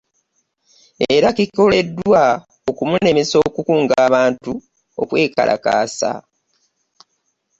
Era 1.15 1.27
kikoleddwa 1.37 2.23
okumulemesa 2.69 3.35
okukunga 3.47 3.95
abantu 4.07 4.51
okwekalakaasa 5.01 6.11